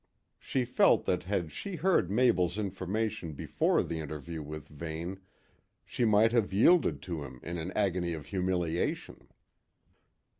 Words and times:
She 0.39 0.65
felt 0.65 1.05
that 1.05 1.25
had 1.25 1.51
she 1.51 1.75
heard 1.75 2.09
Mabel's 2.09 2.57
information 2.57 3.33
before 3.33 3.83
the 3.83 3.99
interview 3.99 4.41
with 4.41 4.67
Vane, 4.67 5.19
she 5.85 6.05
might 6.05 6.31
have 6.31 6.51
yielded 6.51 7.03
to 7.03 7.23
him 7.23 7.39
in 7.43 7.59
an 7.59 7.71
agony 7.73 8.13
of 8.13 8.25
humiliation. 8.25 9.27